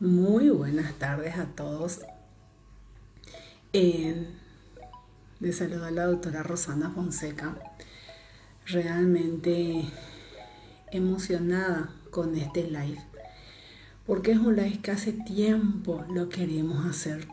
[0.00, 2.00] Muy buenas tardes a todos.
[3.74, 4.28] Eh,
[5.40, 7.54] de saludar a la doctora Rosana Fonseca.
[8.64, 9.84] Realmente
[10.90, 13.04] emocionada con este live,
[14.06, 17.28] porque es un live que hace tiempo lo queremos hacer.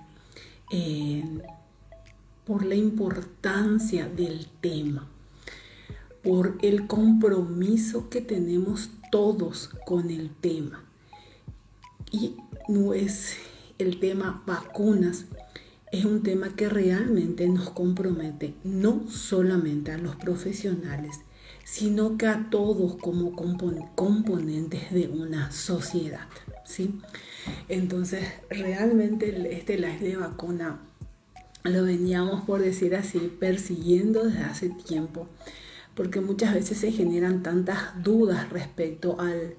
[0.69, 1.23] Eh,
[2.45, 5.07] por la importancia del tema,
[6.21, 10.83] por el compromiso que tenemos todos con el tema.
[12.11, 12.35] Y
[12.67, 13.35] no es
[13.77, 15.25] el tema vacunas,
[15.91, 21.21] es un tema que realmente nos compromete no solamente a los profesionales,
[21.63, 23.35] sino que a todos como
[23.95, 26.27] componentes de una sociedad.
[26.65, 26.99] ¿sí?
[27.69, 30.79] Entonces, realmente este live de vacuna
[31.63, 35.27] lo veníamos, por decir así, persiguiendo desde hace tiempo,
[35.95, 39.55] porque muchas veces se generan tantas dudas respecto al,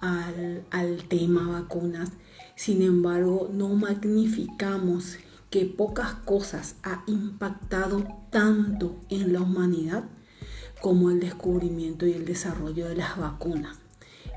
[0.00, 2.10] al, tema vacunas.
[2.56, 5.16] Sin embargo, no magnificamos
[5.50, 10.04] que pocas cosas ha impactado tanto en la humanidad
[10.80, 13.78] como el descubrimiento y el desarrollo de las vacunas.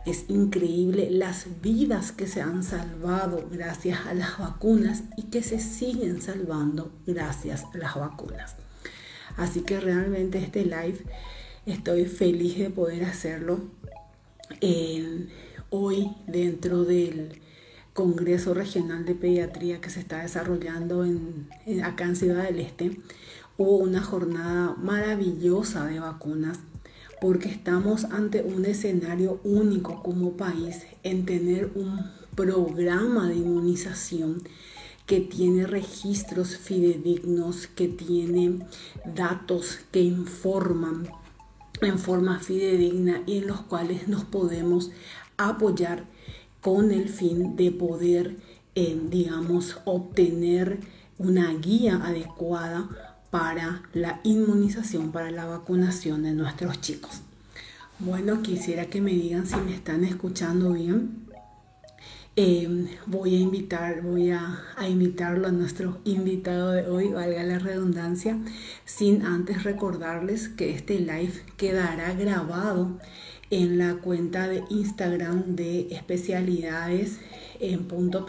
[0.06, 5.60] Es increíble las vidas que se han salvado gracias a las vacunas y que se
[5.60, 8.56] siguen salvando gracias a las vacunas.
[9.36, 11.00] Así que realmente este live
[11.66, 13.60] estoy feliz de poder hacerlo
[15.70, 17.40] hoy dentro del
[17.94, 21.48] Congreso Regional de Pediatría que se está desarrollando en,
[21.84, 23.00] acá en Ciudad del Este.
[23.58, 26.60] Hubo una jornada maravillosa de vacunas
[27.20, 32.00] porque estamos ante un escenario único como país en tener un
[32.36, 34.44] programa de inmunización
[35.08, 38.60] que tiene registros fidedignos, que tiene
[39.16, 41.10] datos que informan
[41.82, 44.92] en forma fidedigna y en los cuales nos podemos
[45.38, 46.06] apoyar
[46.62, 48.38] con el fin de poder,
[48.76, 50.80] eh, digamos, obtener
[51.18, 52.90] una guía adecuada
[53.30, 57.22] para la inmunización, para la vacunación de nuestros chicos.
[58.00, 61.27] Bueno, quisiera que me digan si me están escuchando bien.
[62.40, 67.58] Em, voy a invitar, voy a, a, invitarlo a nuestro invitado de hoy, valga la
[67.58, 68.38] redundancia,
[68.86, 73.00] sin antes recordarles que este live quedará grabado
[73.50, 77.20] en la cuenta de Instagram de especialidades
[77.60, 78.24] en punto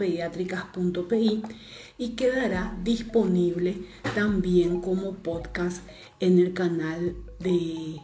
[1.99, 3.77] y quedará disponible
[4.15, 5.83] también como podcast
[6.19, 7.97] en el canal de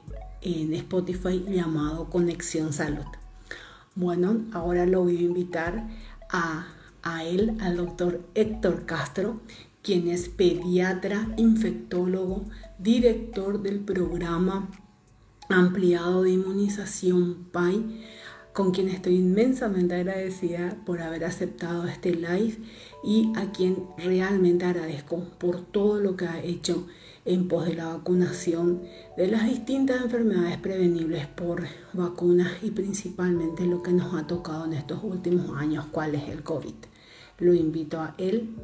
[0.43, 3.24] en Spotify llamado Conexión Salud.
[3.97, 5.87] Bueno, ahora lo voy a invitar
[6.29, 6.67] a,
[7.01, 9.39] a él, al doctor Héctor Castro,
[9.81, 12.43] quien es pediatra, infectólogo,
[12.77, 14.69] director del programa
[15.47, 18.03] ampliado de inmunización PAI,
[18.51, 22.57] con quien estoy inmensamente agradecida por haber aceptado este live
[23.01, 26.85] y a quien realmente agradezco por todo lo que ha hecho
[27.25, 28.83] en pos de la vacunación
[29.17, 31.63] de las distintas enfermedades prevenibles por
[31.93, 36.43] vacunas y principalmente lo que nos ha tocado en estos últimos años, cuál es el
[36.43, 36.75] COVID.
[37.39, 38.55] Lo invito a él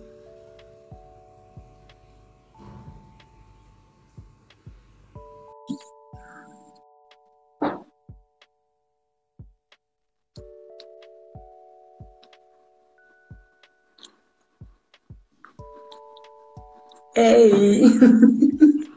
[17.16, 17.84] Hey.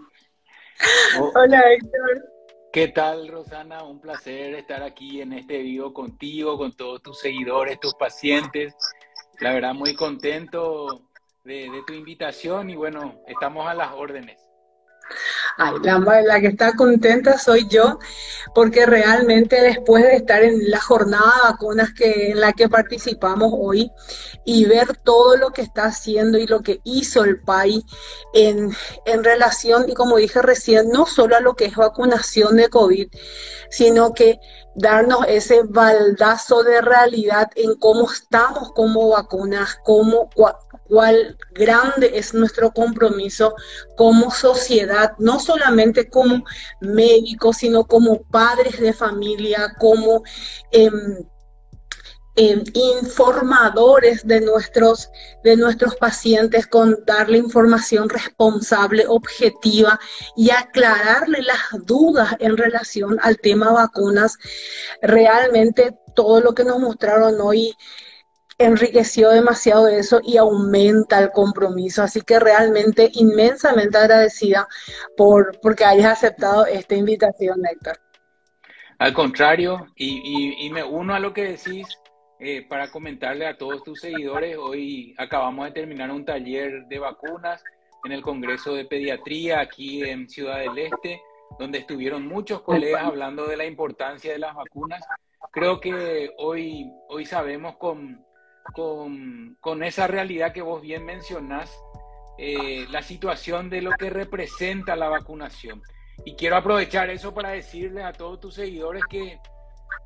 [1.19, 1.33] Oh.
[1.37, 2.29] Hola Héctor.
[2.73, 3.85] ¿Qué tal Rosana?
[3.85, 8.75] Un placer estar aquí en este vivo contigo, con todos tus seguidores, tus pacientes.
[9.41, 11.09] La verdad muy contento
[11.45, 14.44] de, de tu invitación y bueno, estamos a las órdenes.
[15.57, 18.01] Ay, la, que está contenta soy yo,
[18.55, 23.53] porque realmente después de estar en la jornada de vacunas que, en la que participamos
[23.57, 23.91] hoy
[24.45, 27.85] y ver todo lo que está haciendo y lo que hizo el país
[28.33, 32.69] en, en relación, y como dije recién, no solo a lo que es vacunación de
[32.69, 33.09] COVID,
[33.71, 34.41] sino que
[34.75, 40.31] darnos ese baldazo de realidad en cómo estamos como vacunas, cómo,
[40.89, 43.55] cuál grande es nuestro compromiso
[43.97, 46.45] como sociedad, no solamente como
[46.81, 50.23] médicos, sino como padres de familia, como
[50.73, 50.93] em,
[52.37, 55.09] em, informadores de nuestros,
[55.45, 59.99] de nuestros pacientes, con darle información responsable, objetiva
[60.37, 64.37] y aclararle las dudas en relación al tema vacunas.
[65.01, 67.75] Realmente todo lo que nos mostraron hoy
[68.59, 72.03] enriqueció demasiado eso y aumenta el compromiso.
[72.03, 74.69] Así que realmente inmensamente agradecida
[75.17, 77.99] por porque hayas aceptado esta invitación, Héctor.
[78.99, 81.87] Al contrario, y, me uno a lo que decís,
[82.39, 87.63] eh, para comentarle a todos tus seguidores, hoy acabamos de terminar un taller de vacunas
[88.05, 91.21] en el Congreso de Pediatría aquí en Ciudad del Este,
[91.59, 95.03] donde estuvieron muchos colegas hablando de la importancia de las vacunas.
[95.51, 98.25] Creo que hoy, hoy sabemos con,
[98.73, 101.77] con, con esa realidad que vos bien mencionás,
[102.39, 105.83] eh, la situación de lo que representa la vacunación.
[106.25, 109.39] Y quiero aprovechar eso para decirle a todos tus seguidores que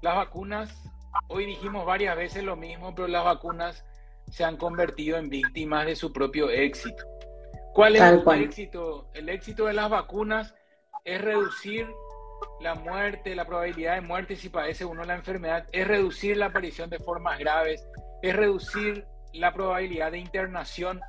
[0.02, 0.82] las vacunas,
[1.28, 3.84] hoy dijimos varias veces lo mismo, pero las vacunas
[4.30, 7.04] se han convertido en víctimas de su propio éxito.
[7.72, 9.08] ¿Cuál es el éxito?
[9.14, 10.54] El éxito de las vacunas
[11.04, 11.88] es reducir
[12.60, 16.90] la muerte, la probabilidad de muerte si padece uno la enfermedad, es reducir la aparición
[16.90, 17.86] de formas graves,
[18.22, 21.00] es reducir la probabilidad de internación.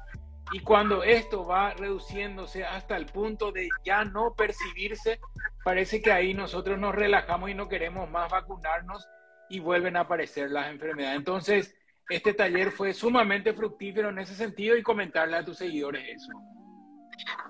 [0.51, 5.19] Y cuando esto va reduciéndose hasta el punto de ya no percibirse,
[5.63, 9.07] parece que ahí nosotros nos relajamos y no queremos más vacunarnos
[9.49, 11.17] y vuelven a aparecer las enfermedades.
[11.17, 11.75] Entonces,
[12.09, 16.31] este taller fue sumamente fructífero en ese sentido y comentarle a tus seguidores eso.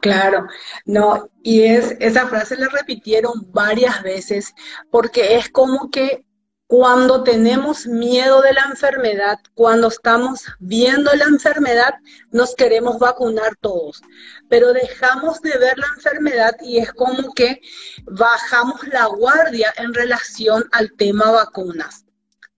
[0.02, 0.48] Claro,
[0.86, 4.56] no, y es esa frase la repitieron varias veces
[4.90, 6.26] porque es como que
[6.69, 11.95] cuando tenemos miedo de la enfermedad, cuando estamos viendo la enfermedad,
[12.31, 14.04] nos queremos vacunar todos,
[14.50, 17.60] pero dejamos de ver la enfermedad y es como que
[18.04, 22.06] bajamos la guardia en relación al tema vacunas.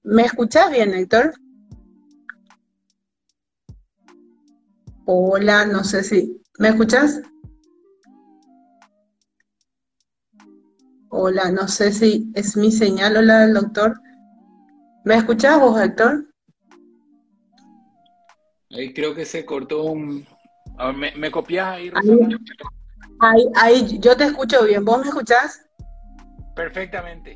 [0.04, 1.34] ¿Me escuchas bien, Héctor?
[5.06, 6.42] Hola, no sé si...
[6.60, 7.22] ¿Me escuchas?
[11.14, 14.00] Hola, no sé si es mi señal o la del doctor.
[15.04, 16.26] ¿Me escuchás vos, Héctor?
[18.72, 20.26] Ahí creo que se cortó un...
[20.96, 21.92] ¿me, ¿me, copias ahí,
[23.20, 24.86] ahí, ahí, yo te escucho bien.
[24.86, 25.66] ¿Vos me escuchás?
[26.56, 27.36] Perfectamente,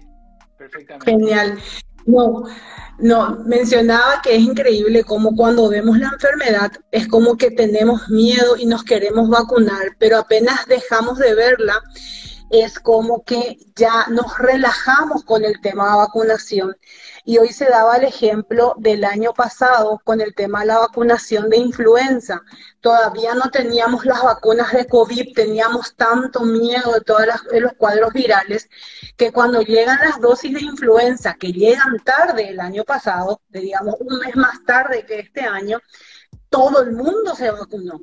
[0.58, 1.12] perfectamente.
[1.12, 1.60] Genial.
[2.06, 2.44] No,
[3.00, 8.56] no, mencionaba que es increíble cómo cuando vemos la enfermedad es como que tenemos miedo
[8.58, 11.82] y nos queremos vacunar, pero apenas dejamos de verla,
[12.50, 16.76] es como que ya nos relajamos con el tema de vacunación.
[17.24, 21.50] Y hoy se daba el ejemplo del año pasado con el tema de la vacunación
[21.50, 22.42] de influenza.
[22.82, 28.70] Todavía no teníamos las vacunas de COVID, teníamos tanto miedo de todos los cuadros virales,
[29.18, 34.20] que cuando llegan las dosis de influenza, que llegan tarde el año pasado, digamos un
[34.20, 35.80] mes más tarde que este año,
[36.50, 38.02] todo el mundo se vacunó.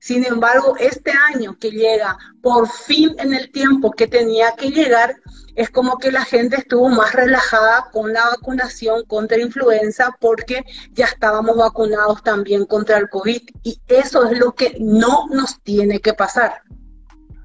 [0.00, 5.16] Sin embargo, este año que llega por fin en el tiempo que tenía que llegar,
[5.56, 11.06] es como que la gente estuvo más relajada con la vacunación contra influenza porque ya
[11.06, 16.14] estábamos vacunados también contra el COVID y eso es lo que no nos tiene que
[16.14, 16.62] pasar.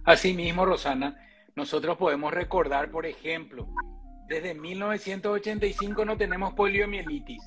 [0.06, 1.18] Asimismo, Rosana,
[1.56, 3.68] nosotros podemos recordar, por ejemplo,
[4.28, 7.42] desde 1985 no tenemos poliomielitis,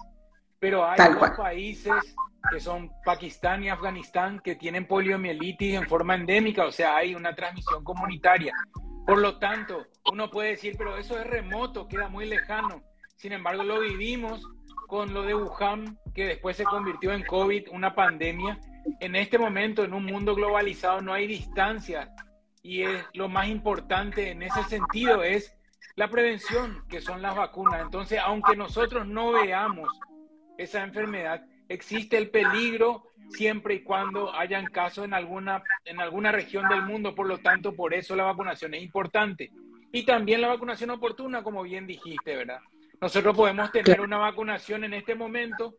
[0.59, 2.17] pero hay dos países
[2.51, 7.35] que son Pakistán y Afganistán, que tienen poliomielitis en forma endémica, o sea, hay una
[7.35, 8.55] transmisión comunitaria.
[9.07, 12.83] Por lo tanto, uno puede decir, pero eso es remoto, queda muy lejano.
[13.17, 14.43] Sin embargo, lo vivimos
[14.87, 18.59] con lo de Wuhan, que después se convirtió en COVID, una pandemia.
[19.01, 22.11] En este momento, en un mundo globalizado, no hay distancia.
[22.63, 25.57] Y es, lo más importante en ese sentido es
[25.97, 27.81] la prevención, que son las vacunas.
[27.83, 29.89] Entonces, aunque nosotros no veamos
[30.59, 36.69] esa enfermedad, existe el peligro siempre y cuando hayan casos en alguna, en alguna región
[36.69, 37.15] del mundo.
[37.15, 39.51] Por lo tanto, por eso la vacunación es importante.
[39.93, 42.61] Y también la vacunación oportuna, como bien dijiste, ¿verdad?
[43.01, 45.77] Nosotros podemos tener una vacunación en este momento,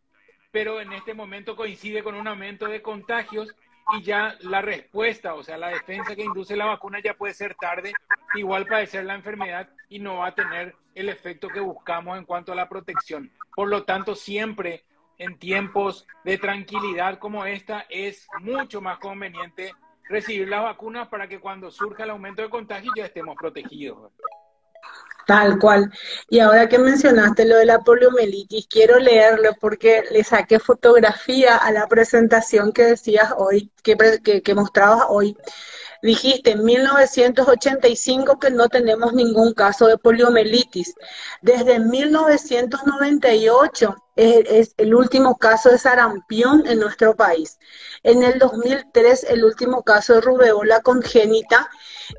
[0.52, 3.56] pero en este momento coincide con un aumento de contagios
[3.94, 7.56] y ya la respuesta, o sea, la defensa que induce la vacuna ya puede ser
[7.56, 7.94] tarde,
[8.36, 12.52] igual padecer la enfermedad y no va a tener el efecto que buscamos en cuanto
[12.52, 13.32] a la protección.
[13.56, 14.84] Por lo tanto, siempre
[15.18, 19.74] en tiempos de tranquilidad como esta, es mucho más conveniente
[20.10, 24.12] recibir las vacunas para que cuando surja el aumento de contagio ya estemos protegidos.
[25.28, 25.92] Tal cual.
[26.30, 31.72] Y ahora que mencionaste lo de la poliomielitis, quiero leerlo porque le saqué fotografía a
[31.72, 35.38] la presentación que decías hoy, que, que, que mostrabas hoy.
[36.02, 40.94] Dijiste en 1985 que no tenemos ningún caso de poliomielitis.
[41.42, 47.58] Desde 1998 es, el último caso de sarampión en nuestro país.
[48.04, 51.70] En el 2003 el último caso de rubeola congénita.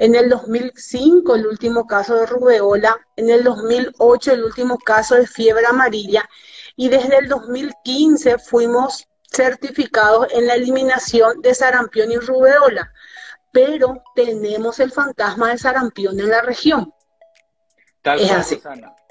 [0.01, 2.99] En el 2005 el último caso de rubeola.
[3.17, 6.29] En el 2008 el último caso de fiebre amarilla.
[6.75, 12.93] Y desde el 2015 fuimos certificados en la eliminación de sarampión y rubeola
[13.59, 16.95] pero tenemos el fantasma de sarampión en la región.
[18.03, 18.61] Tal es así.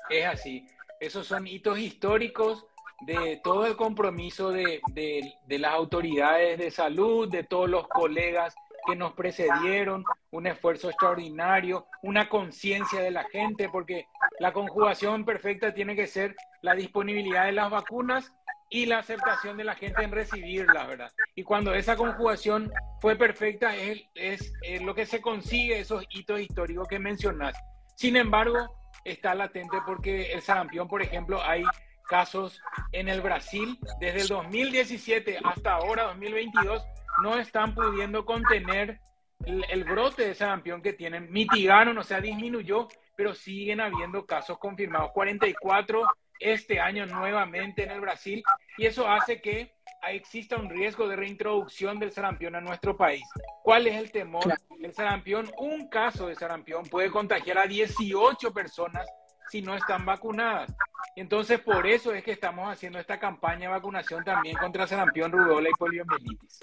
[0.09, 0.65] es así.
[1.01, 2.65] Esos son hitos históricos
[3.01, 8.95] de todo el compromiso de, de las autoridades de salud, de todos los colegas que
[8.95, 14.07] nos precedieron, un esfuerzo extraordinario, una conciencia de la gente, porque
[14.39, 18.31] la conjugación perfecta tiene que ser la disponibilidad de las vacunas
[18.69, 21.11] y la aceptación de la gente en recibirlas, ¿verdad?
[21.35, 26.99] Y cuando esa conjugación fue perfecta, es, lo que se consigue, esos hitos históricos que
[26.99, 27.55] mencionas.
[27.95, 28.57] Sin embargo,
[29.05, 31.63] está latente porque el sarampión, por ejemplo, hay
[32.09, 36.83] casos en el Brasil desde el 2017 hasta ahora, 2022,
[37.23, 38.99] no están pudiendo contener
[39.45, 41.31] el, brote de sarampión que tienen.
[41.31, 45.11] Mitigaron, o sea, disminuyó, pero siguen habiendo casos confirmados.
[45.13, 46.03] 44
[46.39, 48.43] este año nuevamente en el Brasil
[48.77, 49.77] y eso hace que
[50.09, 53.23] exista un riesgo de reintroducción del sarampión a nuestro país.
[53.63, 54.43] ¿Cuál es el temor?
[54.81, 59.07] El sarampión, un caso de sarampión puede contagiar a 18 personas
[59.49, 60.73] si no están vacunadas.
[61.15, 65.69] Entonces, por eso es que estamos haciendo esta campaña de vacunación también contra sarampión, rubeola
[65.69, 66.59] y poliomielitis.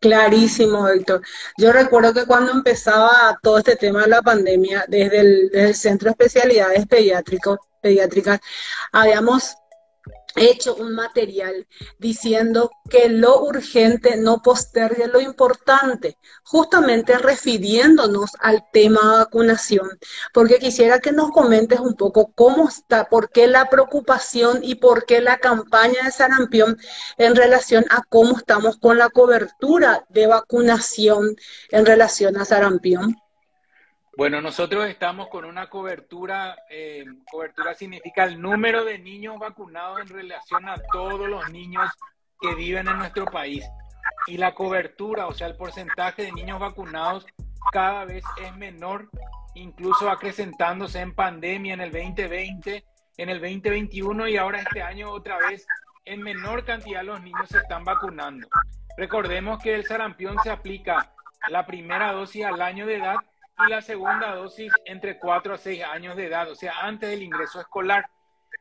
[0.00, 1.22] Clarísimo, Héctor.
[1.56, 6.10] Yo recuerdo que cuando empezaba todo este tema de la pandemia, desde el, Centro de
[6.12, 8.40] Especialidades Pediátricas,
[8.92, 9.56] habíamos
[10.36, 11.66] hecho un material
[11.98, 19.88] diciendo que lo urgente no postergue lo importante, justamente refiriéndonos al tema vacunación,
[20.32, 25.06] porque quisiera que nos comentes un poco cómo está, por qué la preocupación y por
[25.06, 26.78] qué la campaña de sarampión
[27.18, 31.36] en relación a cómo estamos con la cobertura de vacunación
[31.70, 33.16] en relación a sarampión.
[34.16, 40.08] Bueno, nosotros estamos con una cobertura, eh, cobertura significa el número de niños vacunados en
[40.08, 41.90] relación a todos los niños
[42.40, 43.62] que viven en nuestro país.
[44.26, 47.26] Y la cobertura, o sea, el porcentaje de niños vacunados
[47.70, 49.10] cada vez es menor,
[49.54, 52.86] incluso acrecentándose en pandemia en el 2020,
[53.18, 55.66] en el 2021 y ahora este año otra vez
[56.06, 58.48] en menor cantidad los niños se están vacunando.
[58.96, 61.12] Recordemos que el sarampión se aplica
[61.50, 63.16] la primera dosis al año de edad
[63.58, 67.22] y la segunda dosis entre 4 a 6 años de edad, o sea, antes del
[67.22, 68.08] ingreso escolar.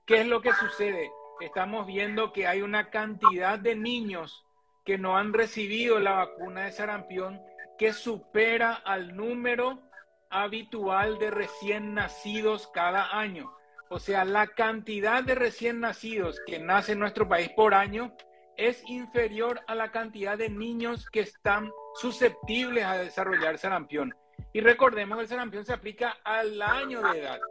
[0.06, 1.10] ¿Qué es lo que sucede?
[1.42, 4.46] Estamos viendo que hay una cantidad de niños
[4.86, 7.42] que no han recibido la vacuna de sarampión
[7.78, 9.82] que supera al número
[10.30, 13.52] habitual de recién nacidos cada año.
[13.90, 18.16] O sea, la cantidad de recién nacidos que nace en nuestro país por año
[18.58, 24.16] es inferior a la cantidad de niños que están susceptibles a desarrollar sarampión.
[24.56, 27.42] Y recordemos que el sarampión se aplica al año de edad.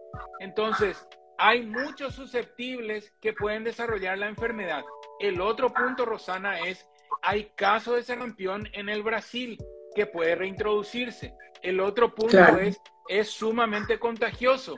[0.41, 1.07] Entonces,
[1.37, 4.83] hay muchos susceptibles que pueden desarrollar la enfermedad.
[5.21, 6.89] El otro punto, Rosana, es,
[7.21, 9.63] hay casos de sarampión en el Brasil
[9.95, 11.35] que puede reintroducirse.
[11.61, 12.81] El otro punto es,
[13.11, 14.75] es sumamente contagioso.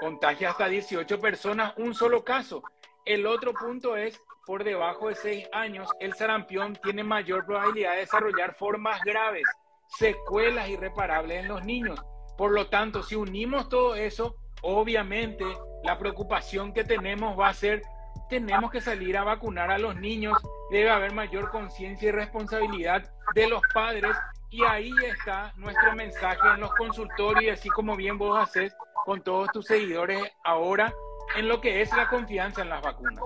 [0.00, 2.62] Contagia hasta 18 personas, un solo caso.
[3.06, 8.00] El otro punto es, por debajo de 6 años, el sarampión tiene mayor probabilidad de
[8.00, 9.44] desarrollar formas graves
[9.90, 12.00] secuelas irreparables en los niños.
[12.36, 15.44] Por lo tanto, si unimos todo eso, obviamente
[15.84, 17.82] la preocupación que tenemos va a ser,
[18.28, 20.38] tenemos que salir a vacunar a los niños,
[20.70, 24.16] debe haber mayor conciencia y responsabilidad de los padres
[24.50, 29.48] y ahí está nuestro mensaje en los consultorios, así como bien vos haces con todos
[29.52, 30.92] tus seguidores ahora,
[31.36, 33.20] en lo que es la confianza en las vacunas.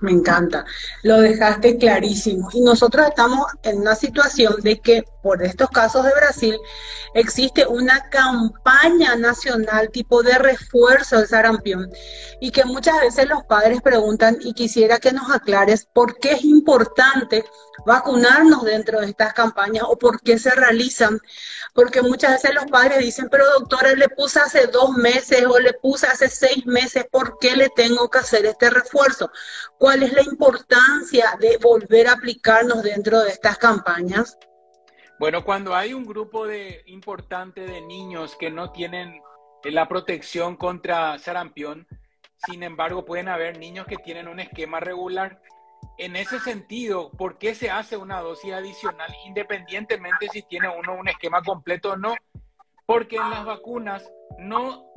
[0.00, 0.64] Me encanta.
[1.02, 2.48] Lo dejaste clarísimo.
[2.52, 6.56] Y nosotros estamos en una situación de que por estos casos de Brasil
[7.14, 11.90] existe una campaña nacional tipo de refuerzo del sarampión
[12.40, 16.44] y que muchas veces los padres preguntan y quisiera que nos aclares por qué es
[16.44, 17.44] importante
[17.84, 21.18] vacunarnos dentro de estas campañas o por qué se realizan.
[21.74, 25.72] Porque muchas veces los padres dicen, pero doctora, le puse hace dos meses o le
[25.74, 29.30] puse hace seis meses, ¿por qué le tengo que hacer este refuerzo?
[29.86, 34.36] ¿Cuál es la importancia de volver a aplicarnos dentro de estas campañas?
[35.20, 39.22] Bueno, cuando hay un grupo de, importante de niños que no tienen
[39.62, 41.86] la protección contra sarampión,
[42.48, 45.40] sin embargo pueden haber niños que tienen un esquema regular.
[45.98, 51.06] En ese sentido, ¿por qué se hace una dosis adicional independientemente si tiene uno un
[51.06, 52.16] esquema completo o no?
[52.86, 54.04] Porque en las vacunas
[54.40, 54.90] no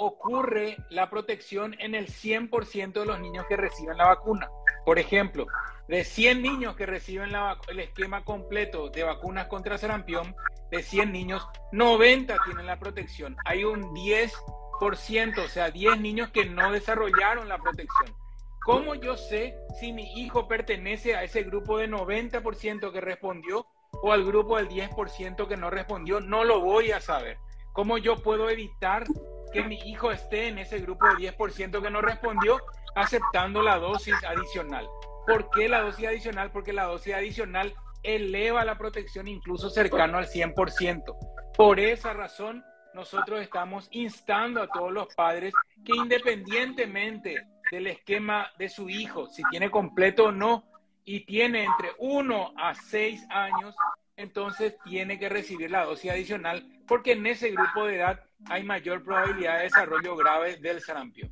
[0.00, 4.48] ocurre la protección en el 100% de los niños que reciben la vacuna.
[4.84, 5.50] Por ejemplo,
[5.88, 7.32] de 100 niños que reciben
[7.68, 10.36] el esquema completo de vacunas contra sarampión,
[10.70, 13.36] de 100 niños, 90 tienen la protección.
[13.44, 18.14] Hay un 10%, o sea, 10 niños que no desarrollaron la protección.
[18.62, 23.66] ¿Cómo yo sé si mi hijo pertenece a ese grupo de 90% que respondió
[24.02, 26.20] o al grupo del 10% que no respondió?
[26.20, 27.38] No lo voy a saber.
[27.72, 29.04] ¿Cómo yo puedo evitar
[29.52, 32.58] que mi hijo esté en ese grupo de 10% que no respondió
[32.94, 34.86] aceptando la dosis adicional.
[35.26, 36.50] ¿Por qué la dosis adicional?
[36.50, 41.16] Porque la dosis adicional eleva la protección incluso cercano al 100%.
[41.56, 42.64] Por esa razón,
[42.94, 45.52] nosotros estamos instando a todos los padres
[45.84, 50.64] que independientemente del esquema de su hijo, si tiene completo o no,
[51.04, 53.74] y tiene entre 1 a 6 años,
[54.16, 59.04] entonces tiene que recibir la dosis adicional porque en ese grupo de edad hay mayor
[59.04, 61.30] probabilidad de desarrollo grave del sarampión.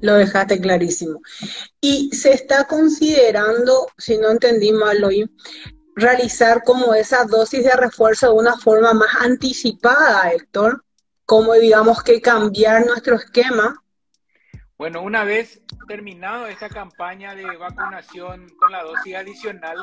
[0.00, 1.20] Lo dejaste clarísimo.
[1.80, 5.30] Y se está considerando, si no entendí mal hoy,
[5.94, 10.84] realizar como esa dosis de refuerzo de una forma más anticipada, Héctor,
[11.26, 13.82] como digamos que cambiar nuestro esquema.
[14.78, 19.76] Bueno, una vez terminado esta campaña de vacunación con la dosis adicional,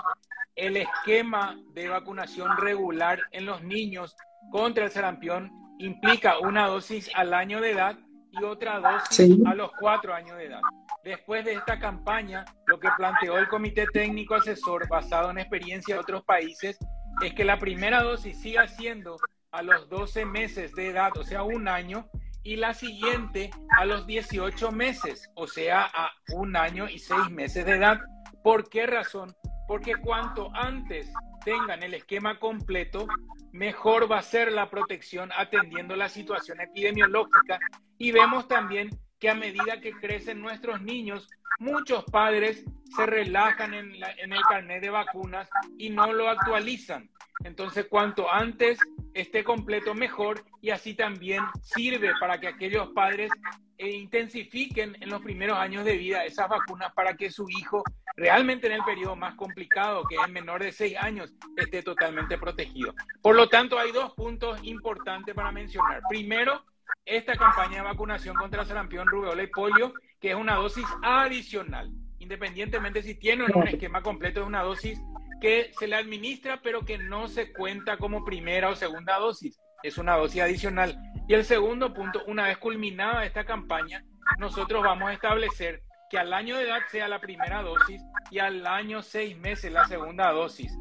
[0.55, 4.15] el esquema de vacunación regular en los niños
[4.51, 7.97] contra el sarampión implica una dosis al año de edad
[8.31, 10.61] y otra dosis a los cuatro años de edad.
[11.03, 16.01] Después de esta campaña, lo que planteó el Comité Técnico Asesor, basado en experiencia de
[16.01, 16.77] otros países,
[17.23, 19.17] es que la primera dosis siga siendo
[19.51, 22.09] a los 12 meses de edad, o sea, un año,
[22.43, 27.65] y la siguiente a los 18 meses, o sea, a un año y seis meses
[27.65, 27.99] de edad.
[28.43, 29.35] ¿Por qué razón?
[29.67, 31.11] Porque cuanto antes
[31.43, 33.07] tengan el esquema completo,
[33.51, 37.59] mejor va a ser la protección atendiendo la situación epidemiológica.
[37.97, 41.27] Y vemos también que a medida que crecen nuestros niños,
[41.59, 42.63] muchos padres
[42.95, 47.09] se relajan en, el carnet de vacunas y no lo actualizan.
[47.43, 48.79] Entonces, cuanto antes
[49.17, 53.31] esté completo, mejor, y así también sirve para que aquellos padres
[53.77, 57.83] eh, intensifiquen en los primeros años de vida esas vacunas para que su hijo
[58.15, 62.93] realmente en el periodo más complicado, que es menor de seis años, esté totalmente protegido.
[63.21, 66.01] Por lo tanto, hay dos puntos importantes para mencionar.
[66.09, 66.63] Primero,
[67.05, 73.01] esta campaña de vacunación contra sarampión, rubeola y polio, que es una dosis adicional, independientemente
[73.01, 74.99] si tiene o no un esquema completo, es una dosis
[75.39, 79.97] que se le administra, pero que no se cuenta como primera o segunda dosis, es
[79.97, 80.97] una dosis adicional.
[81.27, 84.03] Y el segundo punto, una vez culminada esta campaña,
[84.39, 88.65] nosotros vamos a establecer que al año de edad sea la primera dosis y al
[88.65, 90.71] año seis meses la segunda dosis.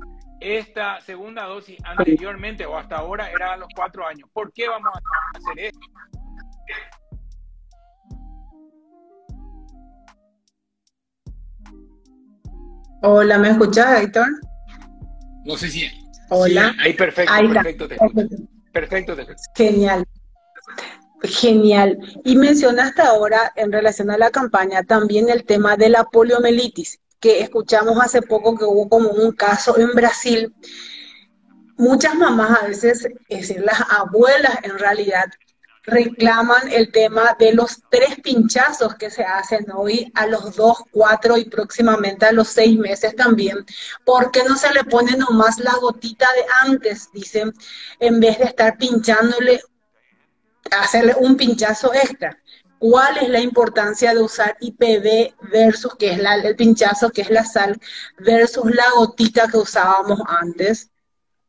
[0.40, 4.28] Esta segunda dosis anteriormente o hasta ahora era a los cuatro años.
[4.32, 5.80] ¿Por qué vamos a hacer esto?
[13.02, 14.26] Hola, ¿me escuchas, Héctor?
[15.44, 15.86] No sé si.
[16.30, 16.74] Hola.
[16.80, 17.96] ahí perfecto, perfecto, te
[18.72, 19.16] Perfecto,
[19.54, 20.06] Genial.
[21.22, 21.98] Genial.
[22.24, 27.40] Y mencionaste ahora, en relación a la campaña, también el tema de la poliomielitis, que
[27.40, 30.54] escuchamos hace poco que hubo como un caso en Brasil.
[31.78, 35.26] Muchas mamás a veces, es decir, las abuelas en realidad,
[35.86, 41.36] reclaman el tema de los tres pinchazos que se hacen hoy a los dos, cuatro
[41.36, 43.64] y próximamente a los seis meses también.
[44.04, 47.52] ¿Por qué no se le pone nomás la gotita de antes, dicen,
[48.00, 49.60] en vez de estar pinchándole
[50.70, 52.38] hacerle un pinchazo extra.
[52.78, 57.30] ¿Cuál es la importancia de usar IPV versus, que es la, el pinchazo, que es
[57.30, 57.80] la sal,
[58.18, 60.90] versus la gotita que usábamos antes?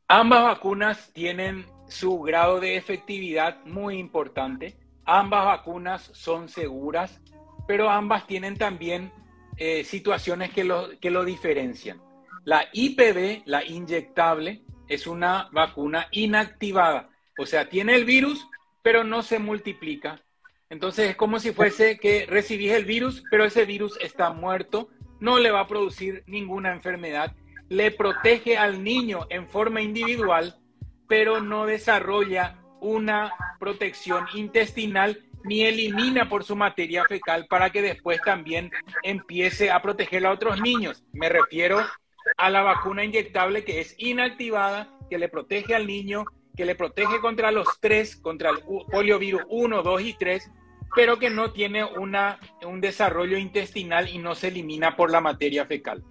[0.07, 4.75] Ambas vacunas tienen su grado de efectividad muy importante.
[5.05, 7.21] Ambas vacunas son seguras,
[7.67, 9.11] pero ambas tienen también
[9.57, 12.01] eh, situaciones que lo, que lo diferencian.
[12.45, 18.47] La IPV, la inyectable, es una vacuna inactivada, o sea, tiene el virus,
[18.81, 20.21] pero no se multiplica.
[20.69, 25.39] Entonces es como si fuese que recibís el virus, pero ese virus está muerto, no
[25.39, 27.35] le va a producir ninguna enfermedad,
[27.69, 30.57] le protege al niño en forma individual,
[31.07, 38.21] pero no desarrolla una protección intestinal ni elimina por su materia fecal para que después
[38.21, 38.71] también
[39.03, 41.03] empiece a proteger a otros niños.
[41.13, 41.85] Me refiero
[42.37, 46.25] a la vacuna inyectable que es inactivada, que le protege al niño
[46.57, 48.57] que le protege contra los tres, contra el
[48.91, 50.51] poliovirus 1, 2 y 3,
[50.95, 55.67] pero que no tiene una, un desarrollo intestinal y no se elimina por la materia
[55.67, 56.03] fecal.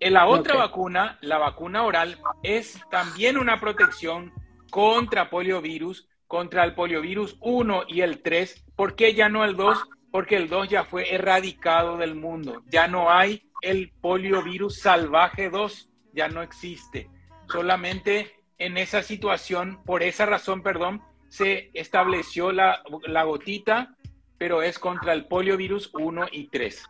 [0.00, 4.32] En la otra vacuna, la vacuna oral, es también una protección
[4.70, 8.64] contra poliovirus, contra el poliovirus 1 y el 3.
[8.76, 9.78] ¿Por qué ya no el 2?
[10.10, 12.62] Porque el 2 ya fue erradicado del mundo.
[12.66, 17.10] Ya no hay el poliovirus salvaje 2, ya no existe.
[17.48, 22.82] Solamente en esa situación, por esa razón, perdón, se estableció la,
[23.24, 23.96] gotita,
[24.38, 26.84] pero es contra el poliovirus 1 y 3.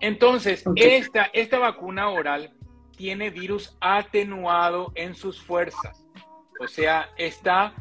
[0.00, 2.52] Entonces, esta, esta vacuna oral
[2.96, 6.04] tiene virus atenuado en sus fuerzas.
[6.60, 7.74] O sea, está,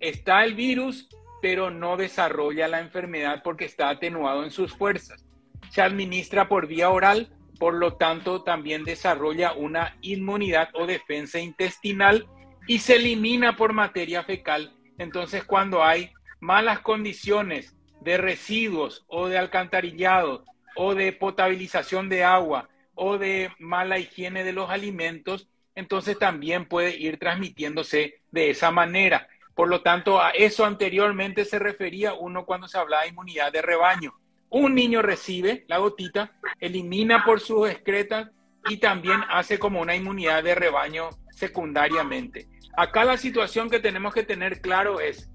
[0.00, 1.08] está el virus,
[1.40, 5.24] pero no desarrolla la enfermedad porque está atenuado en sus fuerzas.
[5.70, 12.26] Se administra por vía oral, por lo tanto también desarrolla una inmunidad o defensa intestinal
[12.66, 14.74] y se elimina por materia fecal.
[14.98, 20.44] Entonces cuando hay malas condiciones de residuos o de alcantarillado
[20.76, 26.96] o de potabilización de agua o de mala higiene de los alimentos, entonces también puede
[26.96, 29.28] ir transmitiéndose de esa manera.
[29.54, 33.62] Por lo tanto, a eso anteriormente se refería uno cuando se hablaba de inmunidad de
[33.62, 34.14] rebaño.
[34.48, 38.30] Un niño recibe la gotita, elimina por sus excretas
[38.68, 42.48] y también hace como una inmunidad de rebaño secundariamente.
[42.76, 45.30] Acá la situación que tenemos que tener claro es,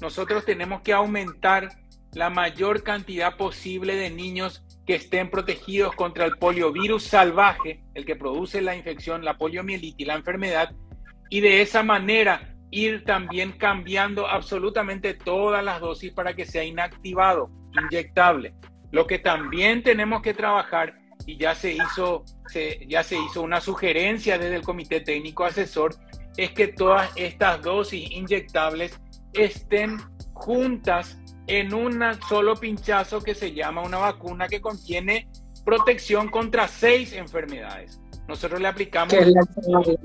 [0.00, 1.70] nosotros tenemos que aumentar
[2.12, 8.16] la mayor cantidad posible de niños que estén protegidos contra el poliovirus salvaje, el que
[8.16, 10.74] produce la infección, la poliomielitis, la enfermedad,
[11.30, 17.50] y de esa manera ir también cambiando absolutamente todas las dosis para que sea inactivado,
[17.80, 18.54] inyectable.
[18.90, 20.94] Lo que también tenemos que trabajar,
[21.26, 22.24] y ya se hizo,
[22.88, 25.94] ya se hizo una sugerencia desde el Comité Técnico Asesor,
[26.36, 28.98] es que todas estas dosis inyectables
[29.34, 29.98] estén
[30.32, 35.28] juntas en un solo pinchazo que se llama una vacuna que contiene
[35.64, 38.00] protección contra seis enfermedades.
[38.28, 39.14] Nosotros le aplicamos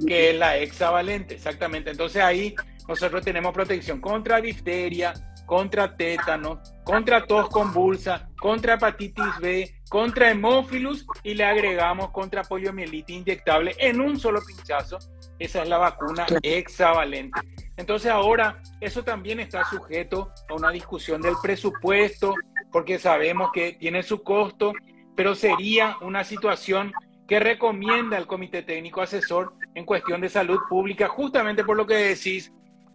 [0.07, 1.91] que es la hexavalente, exactamente.
[1.91, 2.55] Entonces ahí
[2.87, 5.13] nosotros tenemos protección contra difteria,
[5.45, 13.17] contra tétano, contra tos convulsa, contra hepatitis B, contra hemófilus y le agregamos contra poliomielitis
[13.17, 14.97] inyectable en un solo pinchazo.
[15.39, 17.39] Esa es la vacuna hexavalente.
[17.77, 22.33] Entonces ahora eso también está sujeto a una discusión del presupuesto,
[22.71, 24.73] porque sabemos que tiene su costo,
[25.15, 26.91] pero sería una situación
[27.27, 31.95] que recomienda el Comité Técnico Asesor en cuestión de salud pública, justamente por lo que
[31.95, 32.51] decís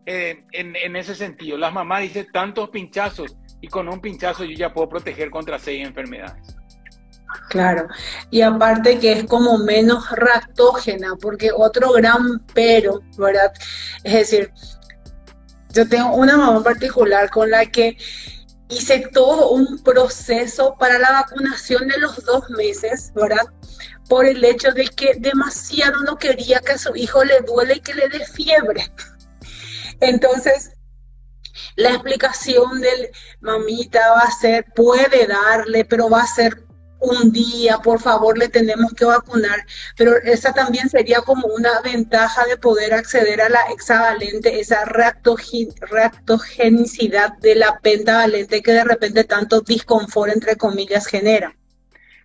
[0.07, 1.57] eh, en, en, ese sentido.
[1.57, 5.87] Las mamás dicen tantos pinchazos y con un pinchazo yo ya puedo proteger contra seis
[5.87, 6.57] enfermedades.
[7.49, 7.89] Claro,
[8.31, 13.53] y aparte que es como menos reactógena, porque otro gran pero, ¿verdad?
[14.05, 14.53] Es decir,
[15.71, 17.97] yo tengo una mamá en particular con la que
[18.69, 23.47] hice todo un proceso para la vacunación de los dos meses, ¿verdad?
[24.09, 27.81] Por el hecho de que demasiado no quería que a su hijo le duele y
[27.81, 28.91] que le dé fiebre.
[30.01, 30.73] Entonces,
[31.77, 36.62] la explicación del mamita va a ser, puede darle, pero va a ser
[37.03, 42.47] un día, por favor, le tenemos que vacunar, pero esa también sería como una ventaja
[42.47, 49.61] de poder acceder a la hexavalente, esa reactogenicidad de la pentavalente que de repente tanto
[49.61, 51.57] disconfort, entre comillas, genera.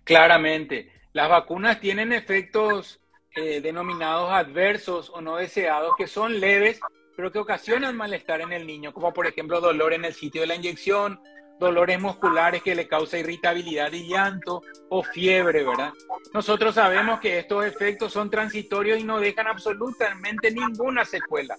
[0.04, 3.00] Claramente, las vacunas tienen efectos
[3.34, 6.80] eh, denominados adversos o no deseados que son leves,
[7.16, 10.46] pero que ocasionan malestar en el niño, como por ejemplo dolor en el sitio de
[10.46, 11.20] la inyección,
[11.58, 15.92] dolores musculares que le causa irritabilidad y llanto o fiebre, ¿verdad?
[16.32, 21.56] Nosotros sabemos que estos efectos son transitorios y no dejan absolutamente ninguna secuela.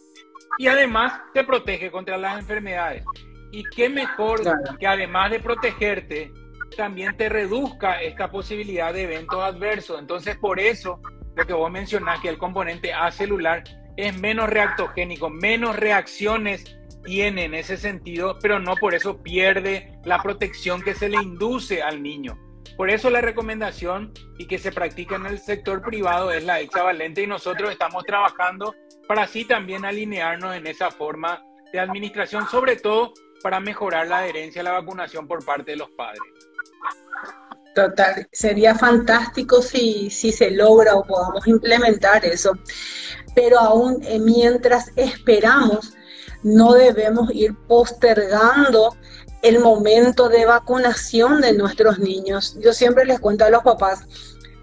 [0.58, 3.04] Y además te protege contra las enfermedades.
[3.52, 4.42] Y qué mejor
[4.80, 6.32] que además de protegerte,
[6.78, 10.00] también te reduzca esta posibilidad de eventos adversos.
[10.00, 11.02] Entonces, por eso,
[11.36, 13.64] lo que vos mencionás, que el componente acelular
[13.98, 20.22] es menos reactogénico, menos reacciones tiene en ese sentido, pero no por eso pierde la
[20.22, 22.38] protección que se le induce al niño.
[22.78, 27.24] Por eso la recomendación y que se practica en el sector privado es la hexavalente
[27.24, 28.74] y nosotros estamos trabajando
[29.08, 34.62] para así también alinearnos en esa forma de administración, sobre todo para mejorar la adherencia
[34.62, 36.22] a la vacunación por parte de los padres.
[37.76, 42.54] Total, sería fantástico si, si se logra o podamos implementar eso,
[43.36, 45.94] pero aún eh, mientras esperamos
[46.44, 48.96] no debemos ir postergando
[49.42, 52.58] el momento de vacunación de nuestros niños.
[52.60, 54.02] Yo siempre les cuento a los papás,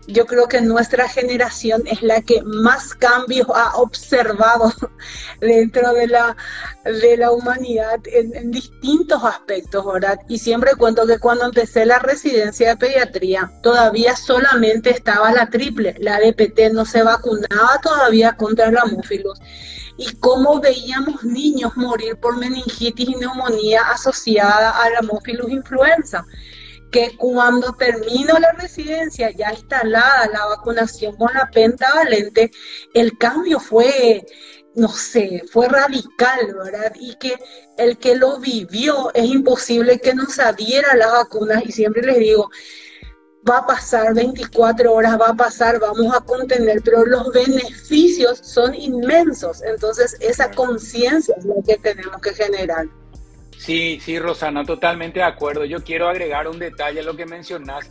[0.06, 4.72] yo creo que nuestra generación es la que más cambios ha observado
[5.40, 6.36] dentro de la,
[6.84, 10.18] de la humanidad en, distintos aspectos, ¿verdad?
[10.28, 15.96] Y siempre cuento que cuando empecé la residencia de pediatría, todavía solamente estaba la triple,
[15.98, 19.40] la DPT no se vacunaba todavía contra el hemófilos
[19.96, 26.24] y cómo veíamos niños morir por meningitis y neumonía asociada a la Haemophilus influenza
[26.90, 32.50] que cuando terminó la residencia ya instalada la vacunación con la pentavalente,
[32.94, 34.24] el cambio fue,
[34.74, 36.92] no sé, fue radical, ¿verdad?
[36.98, 37.36] Y que
[37.78, 42.02] el que lo vivió es imposible que no se adhiera a las vacunas y siempre
[42.02, 42.50] les digo,
[43.48, 48.74] va a pasar 24 horas, va a pasar, vamos a contener, pero los beneficios son
[48.74, 49.62] inmensos.
[49.62, 52.86] Entonces, esa conciencia es lo que tenemos que generar.
[53.58, 55.64] Sí, sí, Rosana, totalmente de acuerdo.
[55.64, 57.90] Yo quiero agregar un detalle a lo que mencionas.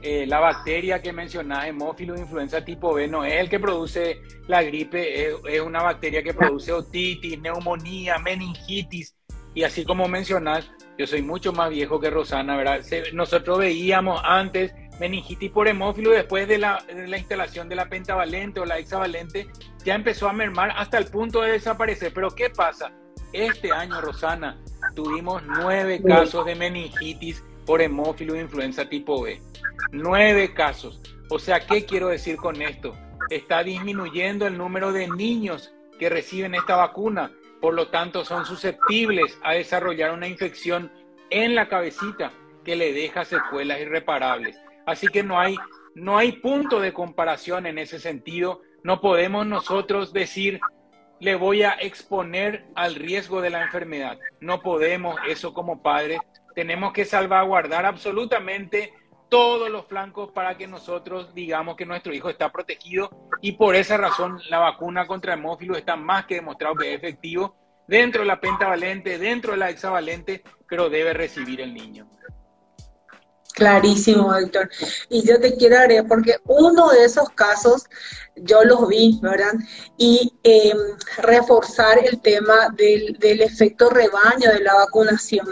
[0.00, 4.62] Eh, la bacteria que mencionas, hemófilo influenza tipo B, no es el que produce la
[4.62, 9.16] gripe, es, una bacteria que produce otitis, neumonía, meningitis.
[9.54, 12.80] Y así como mencionas, yo soy mucho más viejo que Rosana, ¿verdad?
[13.12, 18.60] nosotros veíamos antes meningitis por hemófilo después de la, de la, instalación de la pentavalente
[18.60, 19.48] o la hexavalente,
[19.84, 22.12] ya empezó a mermar hasta el punto de desaparecer.
[22.14, 22.92] Pero ¿qué pasa?
[23.32, 24.58] Este año, Rosana,
[24.94, 29.40] tuvimos nueve casos de meningitis por hemófilo de influenza tipo B.
[29.92, 31.00] Nueve casos.
[31.30, 32.96] O sea, ¿qué quiero decir con esto?
[33.30, 37.30] Está disminuyendo el número de niños que reciben esta vacuna.
[37.60, 40.90] Por lo tanto, son susceptibles a desarrollar una infección
[41.30, 42.32] en la cabecita
[42.64, 44.56] que le deja secuelas irreparables.
[44.86, 45.56] Así que no hay,
[45.94, 48.62] no hay punto de comparación en ese sentido.
[48.82, 50.60] No podemos nosotros decir,
[51.20, 54.18] le voy a exponer al riesgo de la enfermedad.
[54.40, 56.20] No podemos eso como padres.
[56.54, 58.92] Tenemos que salvaguardar absolutamente
[59.28, 63.10] todos los flancos para que nosotros digamos que nuestro hijo está protegido
[63.42, 67.54] y por esa razón la vacuna contra hemófilos está más que demostrado que es efectivo
[67.86, 72.08] dentro de la pentavalente, dentro de la hexavalente, pero debe recibir el niño.
[73.58, 74.70] Clarísimo, doctor.
[75.08, 77.86] Y yo te quiero agregar, porque uno de esos casos
[78.36, 79.54] yo los vi, ¿verdad?
[79.96, 80.78] Y em,
[81.16, 85.48] reforzar el tema del, del, efecto rebaño de la vacunación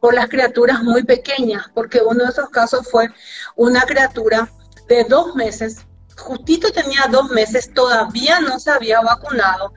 [0.00, 3.08] por las criaturas muy pequeñas, porque uno de esos casos fue
[3.54, 4.50] una criatura
[4.86, 5.78] de dos meses,
[6.14, 9.72] justito tenía dos meses, todavía no se había vacunado,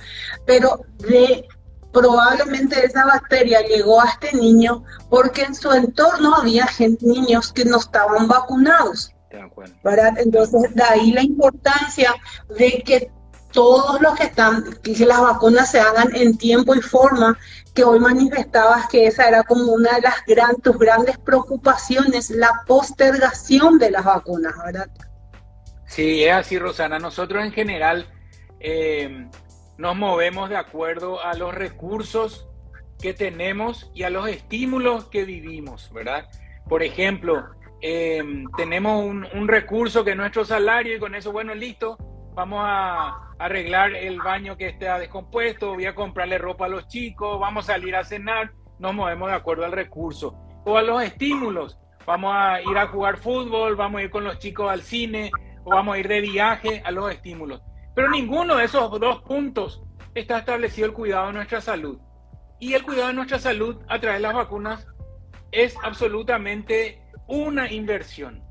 [0.45, 1.47] pero de
[1.91, 6.67] probablemente esa bacteria llegó a este niño porque en su entorno había
[7.01, 9.13] niños que no estaban vacunados.
[9.83, 10.17] ¿verdad?
[10.17, 12.15] Entonces, de ahí la importancia
[12.57, 13.11] de que
[13.51, 17.37] todos los que están, que las vacunas se hagan en tiempo y forma,
[17.73, 22.63] que hoy manifestabas que esa era como una de las gran, tus grandes preocupaciones, la
[22.67, 24.89] postergación de las vacunas, ¿verdad?
[25.87, 26.99] Sí, es así, Rosana.
[26.99, 28.07] Nosotros en general
[28.59, 29.27] eh,
[29.79, 32.49] nos movemos de acuerdo a los recursos
[33.01, 36.27] que tenemos y a los estímulos que vivimos, ¿verdad?
[36.67, 37.45] Por ejemplo,
[37.79, 41.95] em, tenemos un, recurso que es nuestro salario y con eso, bueno, listo,
[42.33, 47.39] vamos a arreglar el baño que está descompuesto, voy a comprarle ropa a los chicos,
[47.39, 50.35] vamos a salir a cenar, nos movemos de acuerdo al recurso.
[50.65, 54.39] O a los estímulos, vamos a ir a jugar fútbol, vamos a ir con los
[54.39, 55.31] chicos al cine,
[55.63, 57.61] o vamos a ir de viaje a los estímulos.
[57.99, 59.83] Pero ninguno de esos dos puntos
[60.15, 61.99] está establecido el cuidado de nuestra salud.
[62.57, 64.87] Y el cuidado de nuestra salud a través de las vacunas
[65.51, 68.41] es absolutamente una inversión.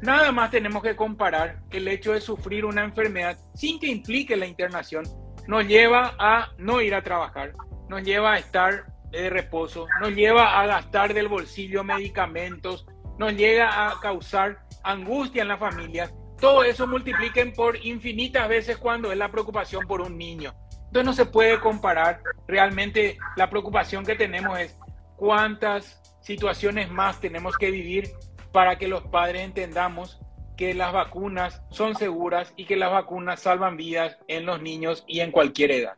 [0.00, 4.46] Nada más tenemos que comparar el hecho de sufrir una enfermedad sin que implique la
[4.46, 5.04] internación.
[5.46, 7.52] Nos lleva a no ir a trabajar,
[7.90, 12.86] nos lleva a estar de reposo, nos lleva a gastar del bolsillo medicamentos,
[13.18, 19.12] nos llega a causar angustia en la familia todo eso multipliquen por infinitas veces cuando
[19.12, 20.54] es la preocupación por un niño.
[20.86, 22.20] Entonces no se puede comparar.
[22.46, 24.76] Realmente la preocupación que tenemos es
[25.16, 28.10] cuántas situaciones más tenemos que vivir
[28.52, 30.20] para que los padres entendamos
[30.56, 35.20] que las vacunas son seguras y que las vacunas salvan vidas en los niños y
[35.20, 35.94] en cualquier edad.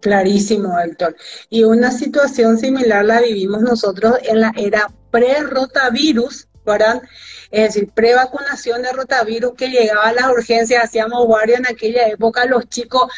[0.00, 1.16] Clarísimo, Héctor.
[1.48, 7.02] Y una situación similar la vivimos nosotros en la era pre-rotavirus, ¿verdad?
[7.50, 12.44] Es decir, prevacunación de rotavirus que llegaba a las urgencias, hacíamos guardia en aquella época,
[12.46, 13.10] los chicos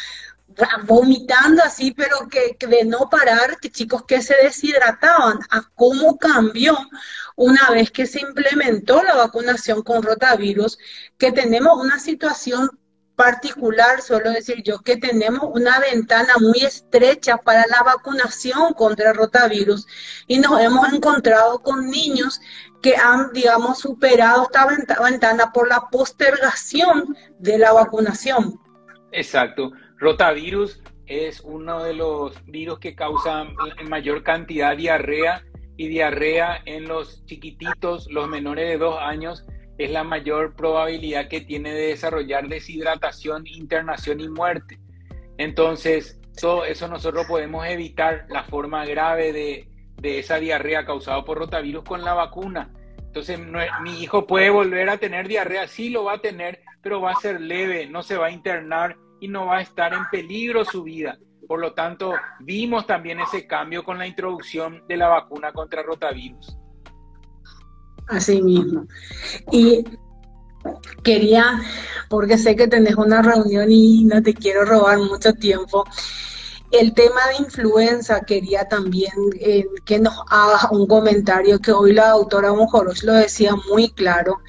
[0.85, 6.77] vomitando así, pero que, de no parar, que chicos que se deshidrataban, a cómo cambió
[7.35, 10.79] una vez que se implementó la vacunación con rotavirus,
[11.17, 12.69] que tenemos una situación
[13.17, 19.17] particular, suelo decir yo, que tenemos una ventana muy estrecha para la vacunación contra el
[19.17, 19.87] rotavirus
[20.27, 22.39] y nos hemos encontrado con niños
[22.81, 24.67] que han, digamos, superado esta
[25.01, 28.59] ventana por la postergación de la vacunación.
[29.11, 29.71] Exacto.
[29.97, 35.43] Rotavirus es uno de los virus que causan en mayor cantidad diarrea
[35.75, 39.43] y diarrea en los chiquititos, los menores de dos años,
[39.77, 44.79] es la mayor probabilidad que tiene de desarrollar deshidratación, internación y muerte.
[45.37, 46.19] Entonces,
[46.67, 52.03] eso nosotros podemos evitar la forma grave de, de esa diarrea causada por rotavirus con
[52.03, 52.71] la vacuna.
[52.97, 53.39] Entonces,
[53.81, 57.15] mi hijo puede volver a tener diarrea, sí lo va a tener, pero va a
[57.15, 60.83] ser leve, no se va a internar y no va a estar en peligro su
[60.83, 61.17] vida.
[61.47, 66.57] Por lo tanto, vimos también ese cambio con la introducción de la vacuna contra rotavirus.
[68.07, 68.87] Así mismo.
[69.51, 69.83] Y
[71.03, 71.61] quería,
[72.09, 75.85] porque sé que tenés una reunión y no te quiero robar mucho tiempo,
[76.71, 82.09] El tema de influenza, quería también eh, que nos haga un comentario que hoy la
[82.09, 84.41] doctora Monjoros lo decía muy claro,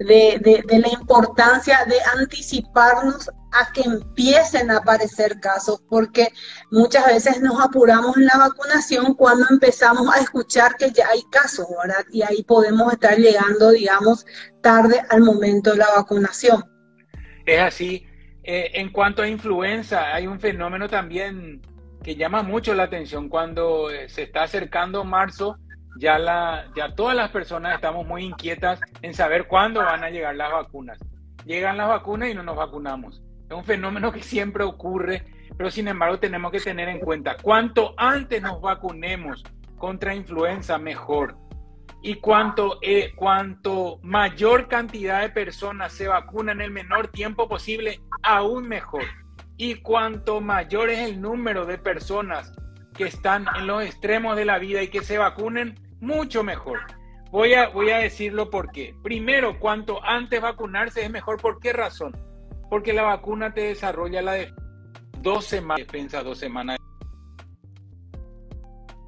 [0.00, 6.28] de, de, la importancia de anticiparnos a que empiecen a aparecer casos, porque
[6.70, 11.66] muchas veces nos apuramos en la vacunación cuando empezamos a escuchar que ya hay casos,
[11.82, 12.04] ¿verdad?
[12.12, 14.24] Y ahí podemos estar llegando, digamos,
[14.62, 16.62] tarde al momento de la vacunación.
[17.46, 18.06] Es así.
[18.42, 21.60] Eh, en cuanto a influenza, hay un fenómeno también
[22.02, 25.58] que llama mucho la atención cuando eh, se está acercando marzo.
[25.98, 30.34] Ya, la, ya todas las personas estamos muy inquietas en saber cuándo van a llegar
[30.36, 30.98] las vacunas.
[31.44, 33.22] Llegan las vacunas y no nos vacunamos.
[33.50, 35.24] Es un fenómeno que siempre ocurre,
[35.58, 39.42] pero sin embargo tenemos que tener en cuenta, cuanto antes nos vacunemos
[39.76, 41.36] contra influenza, mejor
[42.00, 48.00] y cuanto, eh, cuanto mayor cantidad de personas se vacunan en el menor tiempo posible,
[48.22, 49.02] aún mejor.
[49.56, 52.52] Y cuanto mayor es el número de personas
[52.94, 56.78] que están en los extremos de la vida y que se vacunen, mucho mejor.
[57.32, 61.38] Voy a, voy a decirlo porque, primero, cuanto antes vacunarse es mejor.
[61.38, 62.29] ¿Por qué razón?
[62.70, 64.54] Porque la vacuna te desarrolla la de
[65.18, 66.78] dos semanas, defensa dos semanas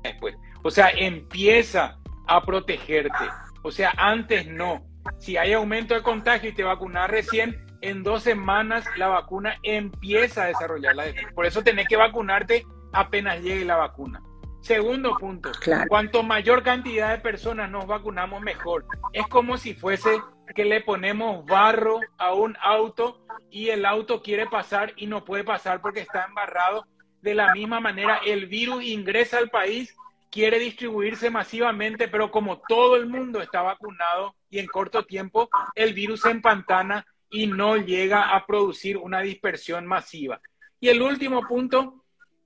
[0.03, 0.35] después.
[0.63, 3.25] O sea, empieza a protegerte.
[3.63, 4.85] O sea, antes no.
[5.19, 10.45] Si hay aumento de contagio y te vacunas recién, en dos semanas la vacuna empieza
[10.45, 11.31] a desarrollar la defensa.
[11.35, 14.23] Por eso tenés que vacunarte apenas llegue la vacuna.
[14.63, 15.51] Segundo punto,
[15.89, 18.87] cuanto mayor cantidad de personas nos vacunamos, mejor.
[19.13, 20.23] Es como si fuese
[20.55, 25.43] que le ponemos barro a un auto y el auto quiere pasar y no puede
[25.43, 26.87] pasar porque está embarrado.
[27.21, 29.97] De la misma manera, el virus ingresa al país
[30.31, 35.93] quiere distribuirse masivamente, pero como todo el mundo está vacunado y en corto tiempo, el
[35.93, 40.41] virus se empantana y no llega a producir una dispersión masiva.
[40.81, 42.02] Y el último punto,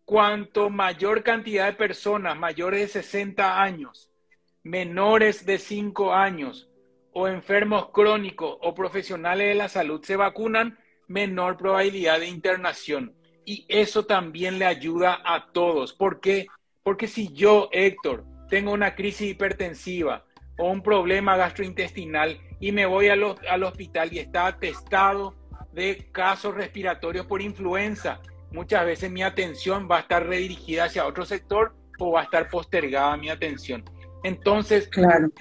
[0.07, 4.09] cuanto mayor cantidad de personas mayores de 60 años,
[4.63, 6.71] menores de 5 años
[7.13, 13.15] o enfermos crónicos o profesionales de la salud se vacunan, menor probabilidad de internación.
[13.45, 15.93] Y eso también le ayuda a todos.
[15.93, 16.47] ¿Por qué?
[16.85, 20.25] Porque si yo, Héctor, tengo una crisis hipertensiva
[20.57, 25.35] o un problema gastrointestinal y me voy al, al hospital y está atestado
[25.73, 28.21] de casos respiratorios por influenza,
[28.53, 32.49] muchas veces mi atención va a estar redirigida hacia otro sector o va a estar
[32.49, 33.85] postergada mi atención.
[34.23, 34.91] Entonces,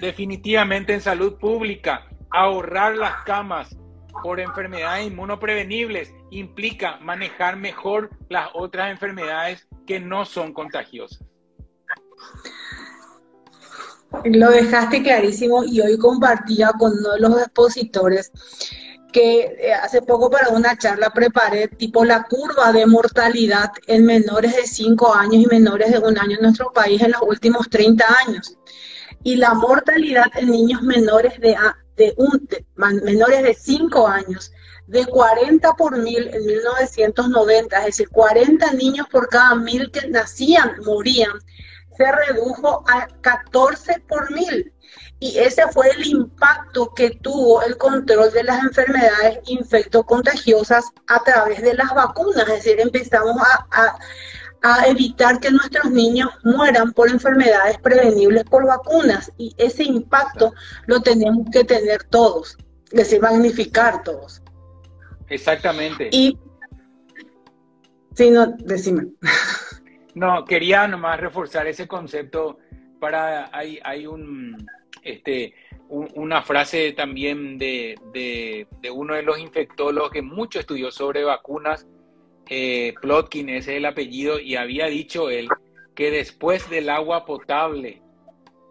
[0.00, 3.76] definitivamente en salud pública, ahorrar las camas
[4.22, 11.24] por enfermedades inmunoprevenibles implica manejar mejor las otras enfermedades que no son contagiosas.
[14.24, 18.32] Lo dejaste clarísimo y hoy compartía con uno de los expositores
[19.16, 24.54] que eh, hace poco para una charla preparé tipo la curva de mortalidad en menores
[24.54, 28.04] de 5 años y menores de un año en nuestro país en los últimos 30
[28.26, 28.58] años.
[29.22, 31.56] Y la mortalidad en niños menores de,
[31.96, 34.52] de, un, menores de 5 años
[34.86, 40.76] de 40 por mil en 1990, es decir, 40 niños por cada mil que nacían
[40.84, 41.32] morían
[41.96, 44.72] se redujo a 14 por mil.
[45.18, 51.62] Y ese fue el impacto que tuvo el control de las enfermedades infectocontagiosas a través
[51.62, 52.42] de las vacunas.
[52.48, 53.36] Es decir, empezamos
[53.70, 53.98] a,
[54.88, 59.30] evitar que nuestros niños mueran por enfermedades prevenibles por vacunas.
[59.38, 60.52] Y ese impacto
[60.86, 62.56] lo tenemos que tener todos,
[62.86, 64.42] es decir, magnificar todos.
[65.28, 66.08] Exactamente.
[66.10, 66.36] Y,
[68.16, 69.06] si no, decime.
[70.16, 72.56] No, quería nomás reforzar ese concepto
[72.98, 74.66] para, hay, hay un,
[75.02, 75.54] este,
[75.90, 81.86] una frase también de, de, uno de los infectólogos que mucho estudió sobre vacunas,
[82.48, 85.48] eh, Plotkin, ese es el apellido, y había dicho él
[85.94, 88.00] que después del agua potable,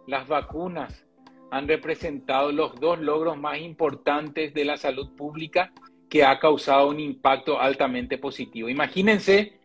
[0.08, 1.06] las vacunas
[1.52, 5.72] han representado los dos logros más importantes de la salud pública
[6.08, 8.68] que ha causado un impacto altamente positivo.
[8.68, 9.55] Imagínense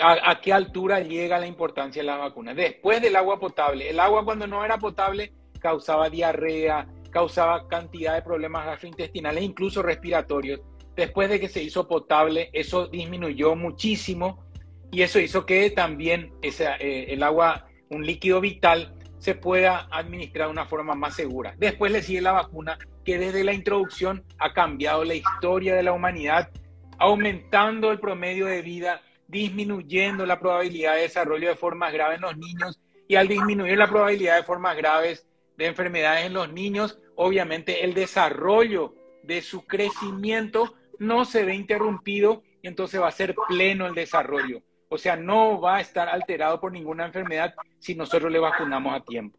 [0.00, 2.54] a, qué altura llega la importancia de la vacuna.
[2.54, 8.22] Después del agua potable, el agua cuando no era potable causaba diarrea, causaba cantidad de
[8.22, 10.60] problemas gastrointestinales, incluso respiratorios.
[10.96, 14.44] Después de que se hizo potable, eso disminuyó muchísimo
[14.90, 20.52] y eso hizo que también eh, el agua, un líquido vital, se pueda administrar de
[20.52, 21.54] una forma más segura.
[21.56, 25.92] Después le sigue la vacuna, que desde la introducción ha cambiado la historia de la
[25.92, 26.50] humanidad,
[26.98, 29.00] aumentando el promedio de vida
[29.32, 32.78] disminuyendo la probabilidad de desarrollo de formas graves en los niños
[33.08, 35.26] y al disminuir la probabilidad de formas graves
[35.56, 42.42] de enfermedades en los niños, obviamente el desarrollo de su crecimiento no se ve interrumpido
[42.60, 44.62] y entonces va a ser pleno el desarrollo.
[44.90, 49.02] O sea, no va a estar alterado por ninguna enfermedad si nosotros le vacunamos a
[49.02, 49.38] tiempo.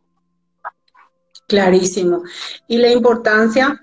[1.48, 2.24] Clarísimo.
[2.68, 3.80] Y la importancia,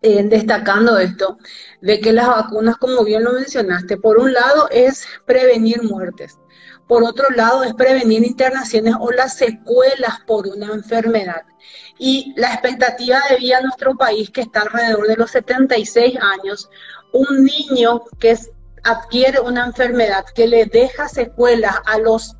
[0.00, 1.38] destacando esto,
[1.80, 6.38] de que las vacunas, como bien lo mencionaste, por un lado es prevenir muertes,
[6.86, 11.42] por otro lado es prevenir internaciones o las secuelas por una enfermedad.
[11.98, 16.70] Y la expectativa de vida en nuestro país, que está alrededor de los 76 años,
[17.12, 18.38] un niño que
[18.84, 22.36] adquiere una enfermedad que le deja secuelas a los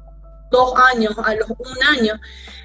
[0.51, 2.15] dos años, a los un año,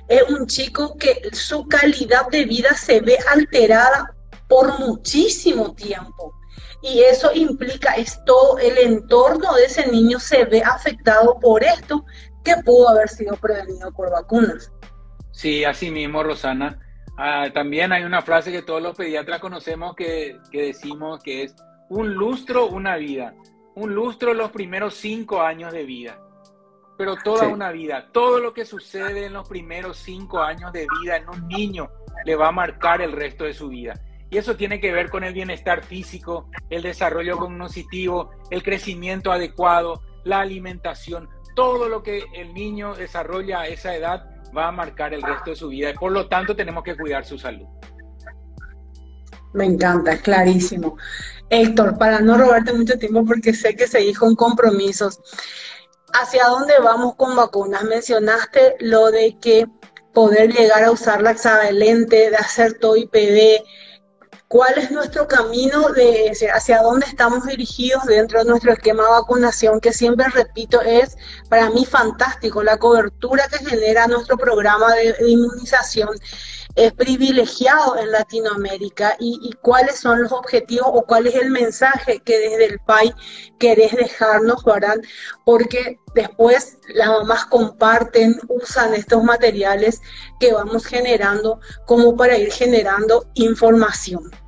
[0.07, 4.13] es un chico que su calidad de vida se ve alterada
[4.53, 6.35] por muchísimo tiempo.
[6.83, 12.05] Y eso implica, es todo el entorno de ese niño se ve afectado por esto
[12.43, 14.71] que pudo haber sido prevenido por vacunas.
[15.31, 16.79] Sí, así mismo, Rosana.
[17.17, 21.55] Ah, también hay una frase que todos los pediatras conocemos que, que decimos que es
[21.89, 23.33] un lustro, una vida.
[23.75, 26.19] Un lustro los primeros cinco años de vida
[26.95, 28.07] pero toda una vida.
[28.11, 31.89] Todo lo que sucede en los primeros cinco años de vida en un niño
[32.23, 33.99] le va a marcar el resto de su vida.
[34.33, 40.01] Y eso tiene que ver con el bienestar físico, el desarrollo cognitivo, el crecimiento adecuado,
[40.23, 41.29] la alimentación.
[41.55, 44.25] Todo lo que el niño desarrolla a esa edad
[44.57, 47.37] va a marcar el resto de su vida por lo tanto tenemos que cuidar su
[47.37, 47.67] salud.
[49.53, 50.97] Me encanta, es clarísimo.
[51.51, 55.19] Héctor, para no robarte mucho tiempo porque sé que seguís con compromisos,
[56.11, 57.83] ¿hacia dónde vamos con vacunas?
[57.83, 59.67] Mencionaste lo de que
[60.11, 63.63] poder llegar a usar la hexavalente, de hacer todo IPD.
[64.53, 69.79] ¿Cuál es nuestro camino de hacia dónde estamos dirigidos dentro de nuestro esquema de vacunación?
[69.79, 71.17] Que siempre repito, es
[71.49, 76.09] para mí fantástico la cobertura que genera nuestro programa de inmunización
[76.75, 82.37] es privilegiado en Latinoamérica y, cuáles son los objetivos o cuál es el mensaje que
[82.37, 83.11] desde el país
[83.57, 84.97] querés dejarnos, ¿verdad?
[85.45, 89.99] Porque después las mamás comparten, usan estos materiales
[90.39, 94.42] que vamos generando como para ir generando información.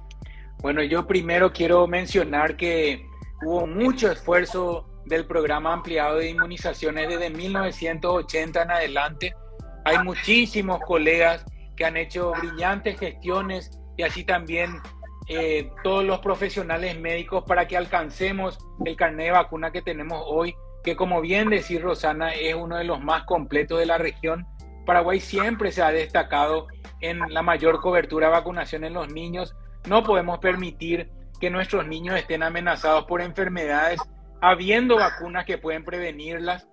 [0.66, 3.08] Bueno, yo primero quiero mencionar que
[3.46, 9.36] hubo mucho esfuerzo del programa ampliado de inmunizaciones desde 1980 en adelante.
[9.84, 11.46] Hay muchísimos colegas
[11.78, 14.82] que han hecho brillantes gestiones y así también
[15.28, 20.56] eh, todos los profesionales médicos para que alcancemos el carnet de vacuna que tenemos hoy,
[20.84, 24.48] que como bien decir Rosana es uno de los más completos de la región.
[24.88, 26.66] Paraguay siempre se ha destacado
[27.02, 29.56] en la mayor cobertura de vacunación en los niños.
[29.88, 34.00] No podemos permitir que nuestros niños estén amenazados por enfermedades,
[34.42, 36.68] habiendo vacunas que pueden prevenirlas.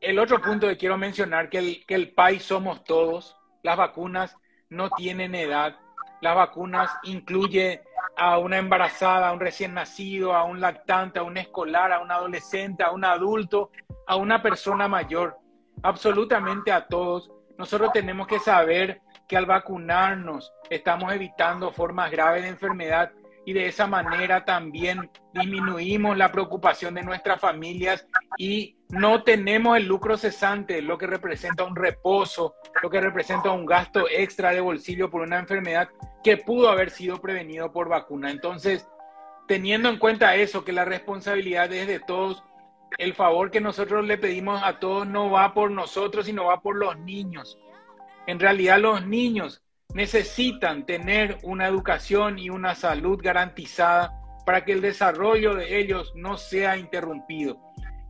[0.00, 4.36] El otro punto que quiero mencionar, que el, que el país somos todos, las vacunas
[4.68, 5.76] no tienen edad.
[6.20, 7.82] Las vacunas incluye
[8.16, 12.10] a una embarazada, a un recién nacido, a un lactante, a un escolar, a un
[12.10, 13.70] adolescente, a un adulto,
[14.06, 15.38] a una persona mayor,
[15.82, 17.30] absolutamente a todos.
[17.60, 23.12] Nosotros tenemos que saber que al vacunarnos estamos evitando formas graves de enfermedad
[23.44, 28.06] y de esa manera también disminuimos la preocupación de nuestras familias
[28.38, 33.66] y no tenemos el lucro cesante, lo que representa un reposo, lo que representa un
[33.66, 35.90] gasto extra de bolsillo por una enfermedad
[36.24, 38.30] que pudo haber sido prevenido por vacuna.
[38.30, 38.88] Entonces,
[39.46, 42.42] teniendo en cuenta eso, que la responsabilidad es de todos,
[42.98, 46.76] el favor que nosotros le pedimos a todos no va por nosotros, sino va por
[46.76, 47.58] los niños.
[48.26, 49.62] En realidad los niños
[49.94, 54.12] necesitan tener una educación y una salud garantizada
[54.46, 57.60] para que el desarrollo de ellos no sea interrumpido.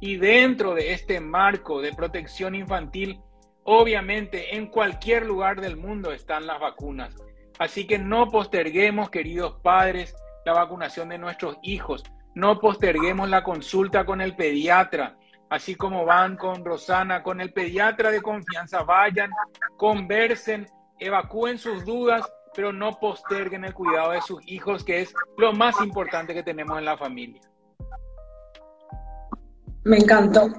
[0.01, 3.21] Y dentro de este marco de protección infantil,
[3.65, 7.15] obviamente en cualquier lugar del mundo están las vacunas.
[7.59, 10.15] Así que no posterguemos, queridos padres,
[10.47, 12.03] la vacunación de nuestros hijos.
[12.35, 15.17] No posterguemos la consulta con el pediatra,
[15.49, 18.83] así como van con Rosana, con el pediatra de confianza.
[18.83, 19.31] Vayan,
[19.77, 20.69] conversen,
[20.99, 22.25] evacúen sus dudas,
[22.55, 26.79] pero no posterguen el cuidado de sus hijos, que es lo más importante que tenemos
[26.79, 27.41] en la familia.
[29.83, 30.53] Me encantó.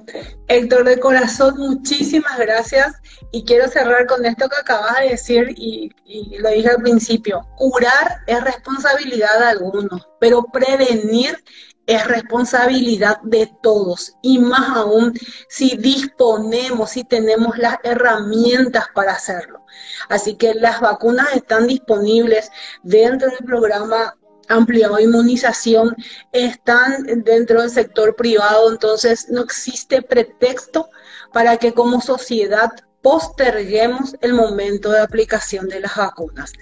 [0.48, 2.92] Héctor de corazón, muchísimas gracias.
[3.30, 5.90] Y quiero cerrar con esto que acabas de decir y,
[6.38, 7.46] lo dije al principio.
[7.56, 11.42] Curar es responsabilidad de algunos, pero prevenir
[11.86, 14.16] es responsabilidad de todos.
[14.22, 15.14] Y más aún
[15.48, 19.64] si disponemos, si tenemos las herramientas para hacerlo.
[20.08, 22.50] Así que las vacunas están disponibles
[22.82, 24.14] dentro del programa
[24.48, 25.94] ampliado de inmunización
[26.32, 30.88] están dentro del sector privado, entonces no existe pretexto
[31.32, 32.70] para que como sociedad
[33.02, 36.52] posterguemos el momento de aplicación de las vacunas.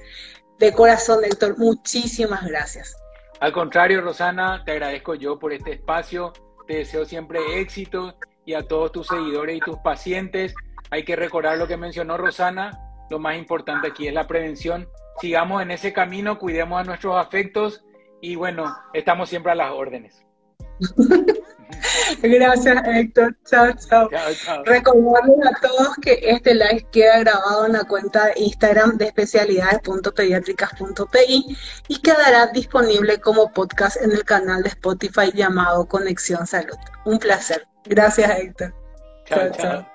[0.59, 2.97] De corazón, Héctor, muchísimas gracias.
[3.41, 6.33] Al contrario, Rosana, te agradezco yo por este espacio,
[6.67, 8.15] te deseo siempre éxito
[8.45, 10.55] y a todos tus seguidores y tus pacientes.
[10.91, 12.79] Hay que recordar lo que mencionó Rosana,
[13.09, 14.89] lo más importante aquí es la prevención.
[15.21, 17.85] Sigamos en ese camino, cuidemos a nuestros afectos
[18.21, 20.25] y bueno, estamos siempre a las órdenes.
[22.23, 23.37] Gracias, Héctor.
[23.45, 24.09] Chao, chao.
[24.65, 31.57] Recordarles a todos que este live queda grabado en la cuenta de Instagram de especialidades.pediátricas.pi
[31.89, 36.79] y quedará disponible como podcast en el canal de Spotify llamado Conexión Salud.
[37.05, 37.67] Un placer.
[37.85, 38.75] Gracias, Héctor.
[39.27, 39.51] chao.
[39.53, 39.87] chao.